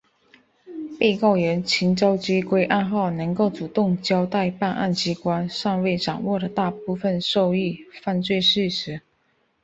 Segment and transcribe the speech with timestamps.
[0.99, 9.01] 被告人陈绍基归案后能够主动交代办案机关尚未掌握的大部分受贿犯罪事实。